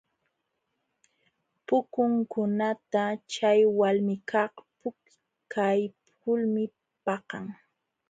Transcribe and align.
Pukunkunata 1.65 3.03
chay 3.33 3.59
walmikaq 3.79 4.53
pukpaykulmi 4.79 6.63
paqan. 7.05 7.45